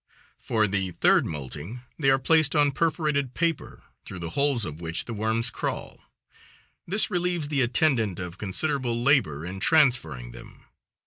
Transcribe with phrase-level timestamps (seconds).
[0.39, 5.05] For the third moulting they are placed on perforated paper, through the holes of which
[5.05, 6.01] the worms crawl.
[6.87, 10.65] This relieves the attendant of considerable labor in transferring them.